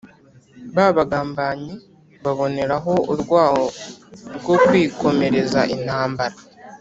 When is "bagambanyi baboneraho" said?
0.97-2.93